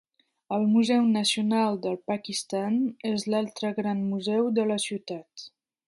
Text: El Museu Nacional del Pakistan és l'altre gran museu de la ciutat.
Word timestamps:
El 0.55 0.63
Museu 0.69 1.03
Nacional 1.17 1.77
del 1.85 1.99
Pakistan 2.13 2.81
és 3.13 3.29
l'altre 3.35 3.73
gran 3.81 4.03
museu 4.15 4.53
de 4.61 4.71
la 4.73 4.81
ciutat. 4.89 5.51